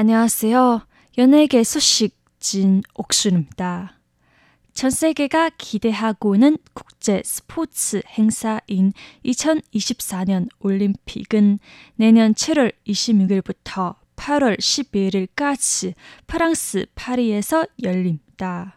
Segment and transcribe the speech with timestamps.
[0.00, 0.80] 안녕하세요.
[1.18, 3.98] 연예계 소식 진 옥순입니다.
[4.72, 8.94] 전 세계가 기대하고 있는 국제 스포츠 행사인
[9.26, 11.58] 2024년 올림픽은
[11.96, 15.92] 내년 7월 26일부터 8월 11일까지
[16.26, 18.76] 프랑스 파리에서 열립니다.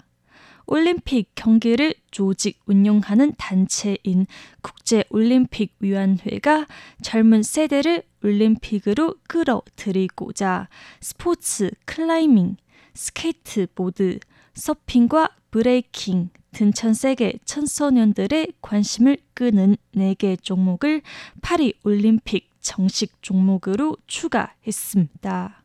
[0.65, 4.27] 올림픽 경기를 조직 운영하는 단체인
[4.61, 6.65] 국제올림픽위원회가
[7.01, 10.69] 젊은 세대를 올림픽으로 끌어들이고자
[11.01, 12.57] 스포츠 클라이밍,
[12.93, 14.19] 스케이트보드,
[14.53, 21.01] 서핑과 브레이킹 등 전 세계 청소년들의 관심을 끄는 4개 종목을
[21.41, 25.62] 파리 올림픽 정식 종목으로 추가했습니다.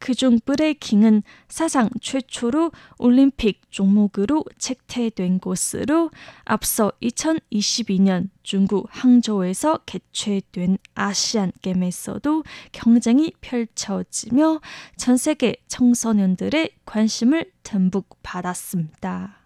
[0.00, 6.10] 그중 브레이킹은 사상 최초로 올림픽 종목으로 채택된 것으로
[6.44, 14.60] 앞서 2022년 중국 항저우에서 개최된 아시안 게임에서도 경쟁이 펼쳐지며
[14.96, 19.36] 전 세계 청소년들의 관심을 듬뿍 받았습니다.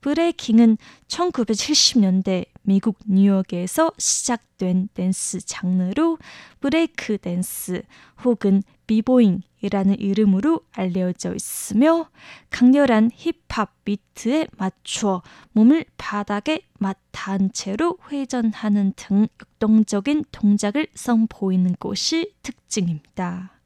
[0.00, 6.18] 브레이킹은 1970년대 미국 뉴욕에서 시작된 댄스 장르로
[6.60, 7.82] 브레이크 댄스
[8.24, 12.10] 혹은 비보잉이라는 이름으로 알려져 있으며
[12.50, 23.60] 강렬한 힙합 비트에 맞추어 몸을 바닥에 맞닿은 채로 회전하는 등 역동적인 동작을 선보이는 것이 특징입니다.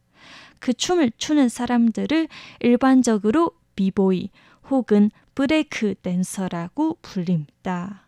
[0.59, 2.29] 그 춤을 추는 사람들을
[2.61, 4.29] 일반적으로 비보이
[4.69, 8.07] 혹은 브레이크 댄서라고 불립니다.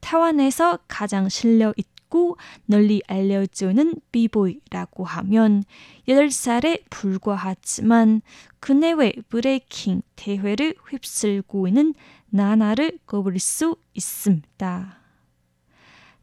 [0.00, 5.64] 타완에서 가장 실력 있 고 널리 알려지는 비보이라고 하면
[6.08, 8.22] 8살에 불과하지만
[8.60, 11.94] 국내외 브레이킹 대회를 휩쓸고 있는
[12.30, 14.98] 나나를 꼽을 수 있습니다.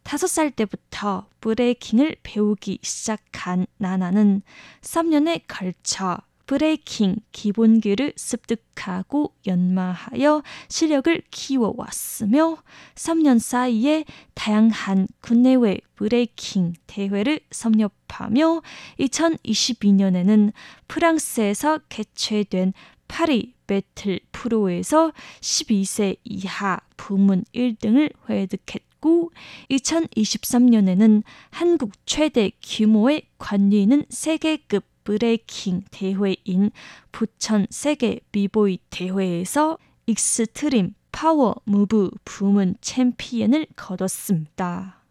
[0.04, 4.44] 5살 때부터 브레이킹을 배우기 시작한 나나는
[4.82, 12.58] 3년에 걸쳐 브레이킹 기본기를 습득하고 연마하여 실력을 키워왔으며
[12.96, 18.62] 3년 사이에 다양한 국내외 브레이킹 대회를 섭렵하며
[19.00, 20.52] 2022년에는
[20.88, 22.74] 프랑스에서 개최된
[23.08, 29.32] 파리 배틀 프로에서 12세 이하 부문 1등을 획득했고
[29.70, 36.72] 2023년에는 한국 최대 규모의 권위 있는 세계급 브레이킹 대회인
[37.14, 39.78] 부천 세계 비보이 대회에서
[40.08, 45.02] extreme power move 부문 챔피언을 거뒀습니다.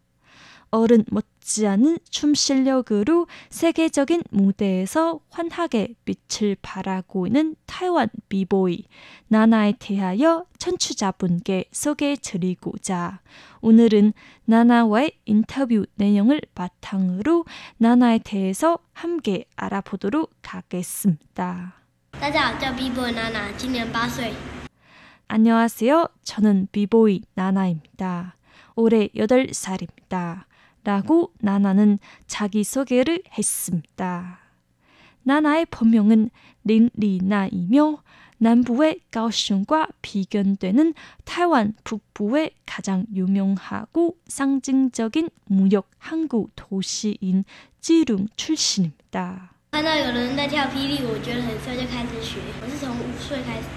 [0.70, 8.85] 어른 못 지않은 춤 실력으로 세계적인 무대에서 환하게 빛을 발하고 있는 타이완 비보이
[9.27, 13.21] 나나에 대하여 청취자분께 소개해 드리고자
[13.61, 14.13] 오늘은
[14.45, 17.45] 나나와의 인터뷰 내용을 바탕으로
[17.77, 21.73] 나나에 대해서 함께 알아보도록 하겠습니다.
[22.11, 22.73] 大家好，叫
[25.31, 26.07] 안녕하세요.
[26.23, 28.35] 저는 비보이 나나입니다.
[28.75, 30.45] 올해 8살입니다.
[30.83, 34.39] 라고 나나는 자기소개를 했습니다.
[35.23, 36.29] 나나의 본명은
[36.63, 38.01] 린리나이며
[38.37, 40.93] 남부의 가오슝과 비견되는
[41.25, 47.43] 타이완 북부의 가장 유명하고 상징적인 무역 항구 도시인
[47.81, 49.51] 찌룽 출신입니다.
[49.71, 52.39] 看到有人在跳霹雳舞，我觉得很帅，就开始学。
[52.61, 53.67] 我是从五岁开始。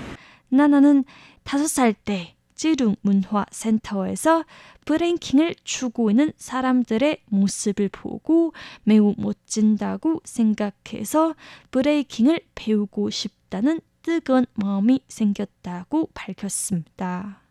[0.49, 1.05] 나나는
[1.45, 4.44] 다섯 살 때 찌룽 문화센터에서
[4.86, 8.54] 브레이킹을 추고 있는 사람들의 모습을 보고
[8.84, 11.36] 매우 멋진다고 생각해서
[11.72, 17.47] 브레이킹을 배우고 싶다는 뜨거운 마음이 생겼다고 밝혔습니다.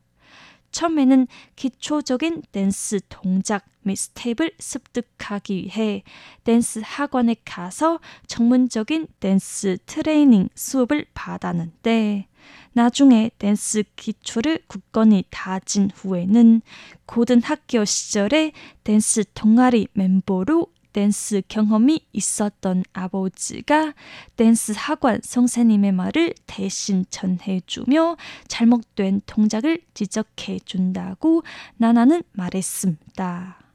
[0.76, 1.26] 처음에는
[1.56, 6.02] 기초적인 댄스 동작 및 스텝을 습득하기 위해
[6.44, 12.26] 댄스 학원에 가서 전문적인 댄스 트레이닝 수업을 받았는데
[12.74, 16.60] 나중에 댄스 기초를 굳건히 다진 후에는
[17.06, 18.52] 고등학교 시절에
[18.84, 23.92] 댄스 동아리 멤버로 댄스 경험이 있었던 아버지가
[24.36, 28.16] 댄스 학원 선생님의 말을 대신 전해주며
[28.48, 31.42] 잘못된 동작을 지적해 준다고
[31.76, 33.65] 나나는 말했습니다.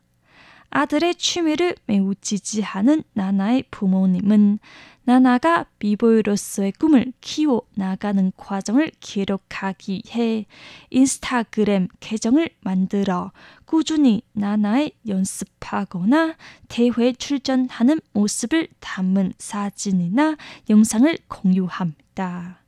[0.71, 4.59] 아들의 취미를 매우 지지하는 나나의 부모님은
[5.03, 10.45] 나나가 비보이로서의 꿈을 키워 나가는 과정을 기록하기 위해
[10.89, 13.31] 인스타그램 계정을 만들어
[13.65, 16.35] 꾸준히 나나의 연습하거나
[16.69, 20.37] 대회 출전하는 모습을 담은 사진이나
[20.69, 22.60] 영상을 공유합니다.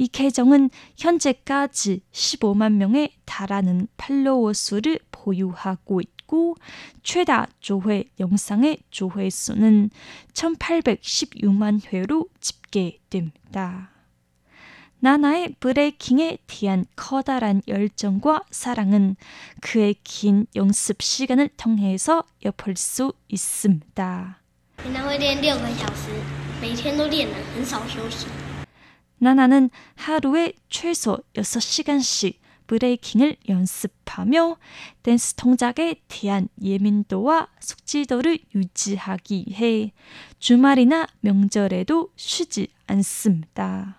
[0.00, 6.56] 이 계정은 현재까지 15만 명에 달하는 팔로워 수를 보유하고 있고
[7.02, 9.90] 최다 조회 영상의 조회 수는
[10.32, 13.90] 1816만 회로 집계됩니다.
[15.00, 19.16] 나나의 브레이킹에 대한 커다란 열정과 사랑은
[19.60, 24.40] 그의 긴 연습 시간을 통해서 엿볼 수 있습니다.
[29.20, 32.36] 나나는 하루에 최소 6시간씩
[32.66, 34.56] 브레이킹을 연습하며
[35.02, 39.92] 댄스 동작에 대한 예민도와 숙지도를 유지하기 위해
[40.38, 43.98] 주말이나 명절에도 쉬지 않습니다.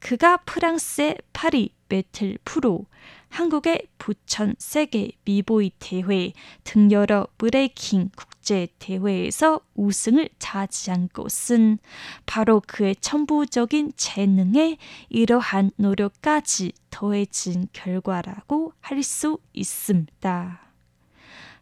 [0.00, 2.86] 그가 프랑스의 파리 배틀 프로,
[3.28, 6.32] 한국의 부천 세계 비보이 대회
[6.64, 11.78] 등 여러 브레이킹 국제 대회에서 우승을 차지한 것은
[12.24, 14.78] 바로 그의 천부적인 재능에
[15.08, 20.60] 이러한 노력까지 더해진 결과라고 할 수 있습니다.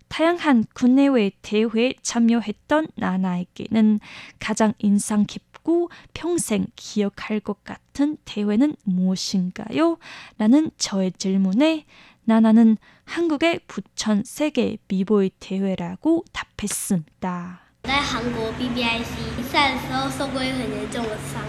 [0.09, 3.99] 다양한 국내외 대회에 참여했던 나나에게는
[4.39, 9.98] 가장 인상 깊 고 평생 기억할 것 같은 대회는 무엇인가요?
[10.38, 11.86] 라는 저의 질문에
[12.24, 17.62] 나나는 한국의 부천 세계 미보이 대회라고 답했습니다.
[17.84, 21.42] 在韩国 BBIC 比赛的时候受过很严重的伤，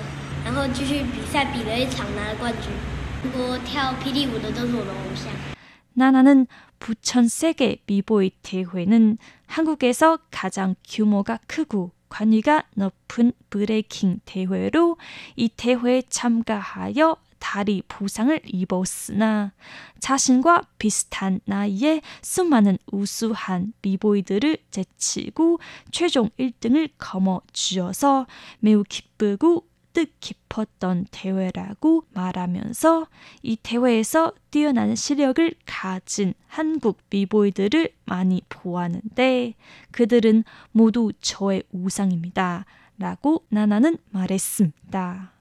[0.44, 2.70] 然后继续比赛比了一场拿了冠军。
[3.22, 5.30] 韩国跳霹雳舞的都是我的偶像。
[5.92, 6.46] 나나는
[6.78, 14.95] 부천 세계 미보이 대회는 한국에서 가장 규모가 크고 관위가 높은 브레이킹 대회로
[15.35, 19.51] 이 대회에 참가하여 다리 부상을 입었으나
[19.99, 25.59] 자신과 비슷한 나이에 수많은 우수한 미보이들을 제치고
[25.91, 28.27] 최종 1등을 거머쥐어서
[28.59, 33.07] 매우 기쁘고 뜻깊었던 대회라고 말하면서
[33.41, 39.55] 이 대회에서 뛰어난 실력을 가진 한국 미보이들을 많이 보았는데
[39.91, 42.65] 그들은 모두 저의 우상입니다.
[42.97, 45.31] 라고 나나는 말했습니다.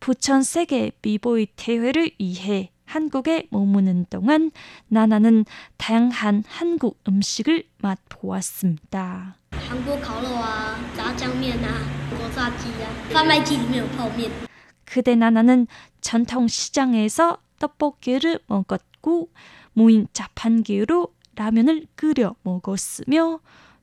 [0.00, 4.50] 부천 세계 미보이 대회를 위해 한국에 머무는 동안
[4.88, 5.44] 나나는
[5.76, 9.41] 다양한 한국 음식을 맛보았습니다.
[9.51, 14.31] 한국 烤肉啊，炸酱面啊，锅炸鸡啊，贩卖机里面有泡面。
[14.85, 15.67] 그대 나나는
[16.01, 19.29] 전통 시장에서 떡볶이를 먹었고
[19.73, 23.39] 무인 자판기로 라면을 끓여 먹었으며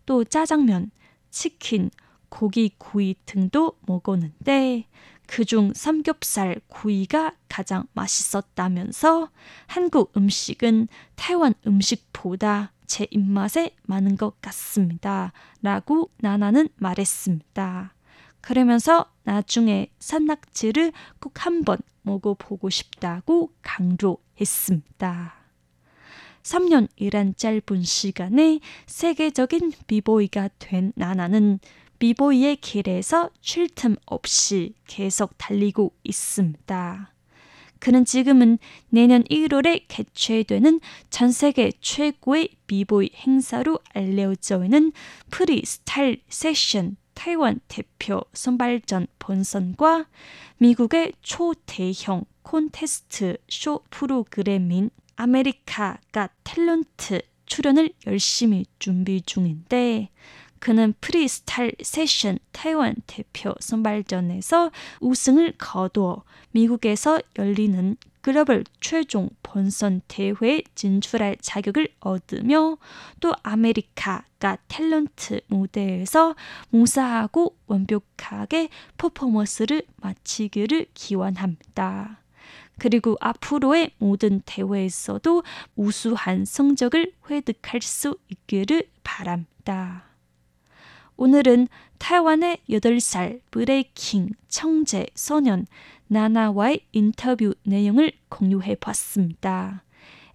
[0.06, 0.90] 또 짜장면,
[1.30, 1.90] 치킨,
[2.28, 4.86] 고기 구이 등도 먹었는데
[5.29, 9.29] 그중 삼겹살 구이가 가장 맛있었다면서
[9.67, 15.31] 한국 음식은 타이완 음식보다 제 입맛에 맞는 것 같습니다.
[15.61, 17.93] 라고 나나는 말했습니다.
[18.41, 25.35] 그러면서 나중에 산낙지를 꼭 한번 먹어보고 싶다고 강조했습니다.
[26.41, 31.59] 3년이란 짧은 시간에 세계적인 비보이가 된 나나는
[31.99, 37.13] 비보이의 길에서 쉴 틈 없이 계속 달리고 있습니다.
[37.79, 38.57] 그는 지금은
[38.89, 44.91] 내년 1월에 개최되는 전 세계 최고의 비보이 행사로 알려져 있는
[45.29, 50.07] 프리스타일 세션 타이완 대표 선발전 본선과
[50.57, 60.09] 미국의 초대형 콘테스트 쇼 프로그램인 아메리카 갓 탤런트 출연을 열심히 준비 중인데
[60.59, 71.37] 그는 프리스타일 세션 타이완 대표 선발전에서 우승을 거두어 미국에서 열리는 글로벌 최종 본선 대회에 진출할
[71.41, 72.77] 자격을 얻으며
[73.21, 76.35] 또 아메리카가 탤런트 무대에서
[76.69, 82.19] 무사하고 완벽하게 퍼포먼스를 마치기를 기원합니다.
[82.77, 85.43] 그리고 앞으로의 모든 대회에서도
[85.75, 90.08] 우수한 성적을 획득할 수 있기를 바랍니다.
[91.21, 95.67] 오늘은 타이완의 8살 브레이킹 청재 소년
[96.07, 99.83] 나나와의 인터뷰 내용을 공유해 봤습니다.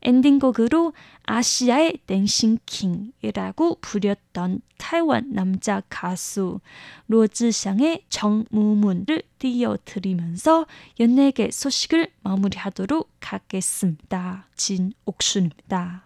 [0.03, 6.61] 엔딩곡으로 아시아의 댄싱킹이라고 부렸던 타이완 남자 가수
[7.09, 10.67] 로즈샹의 정무문을 띄워드리면서
[11.01, 14.49] 연예계 소식을 마무리하도록 하겠습니다.
[14.55, 16.05] 진옥순입니다.